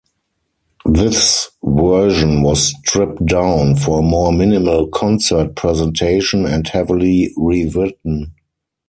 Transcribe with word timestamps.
This 0.89 1.51
version 1.63 2.41
was 2.41 2.69
stripped 2.69 3.23
down 3.27 3.75
for 3.75 3.99
a 3.99 4.01
more 4.01 4.31
minimal 4.33 4.87
"concert" 4.87 5.55
presentation 5.55 6.47
and 6.47 6.67
heavily 6.67 7.31
rewritten. 7.37 8.33